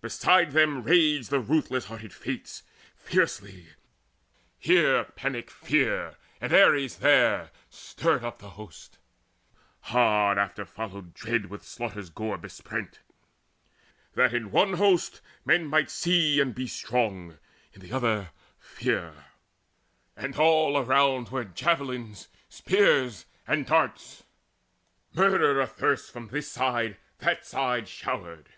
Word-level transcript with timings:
Beside 0.00 0.52
them 0.52 0.84
raged 0.84 1.28
the 1.30 1.40
ruthless 1.40 1.86
hearted 1.86 2.12
Fates 2.12 2.62
Fiercely: 2.96 3.66
here 4.56 5.02
Panic 5.16 5.50
fear 5.50 6.14
and 6.40 6.52
Ares 6.52 6.98
there 6.98 7.50
Stirred 7.68 8.22
up 8.22 8.38
the 8.38 8.50
hosts: 8.50 8.96
hard 9.80 10.38
after 10.38 10.64
followed 10.64 11.14
Dread 11.14 11.46
With 11.46 11.64
slaughter's 11.66 12.10
gore 12.10 12.38
besprent, 12.38 13.00
that 14.14 14.32
in 14.32 14.52
one 14.52 14.74
host 14.74 15.20
Might 15.44 15.62
men 15.62 15.88
see, 15.88 16.38
and 16.40 16.54
be 16.54 16.68
strong, 16.68 17.36
in 17.72 17.80
the 17.80 17.90
other 17.90 18.30
fear; 18.60 19.12
And 20.14 20.36
all 20.38 20.78
around 20.78 21.30
were 21.30 21.42
javelins, 21.44 22.28
spears, 22.48 23.26
and 23.48 23.66
darts 23.66 24.22
Murder 25.12 25.60
athirst 25.60 26.12
from 26.12 26.28
this 26.28 26.48
side, 26.52 26.98
that 27.18 27.44
side, 27.44 27.88
showered. 27.88 28.50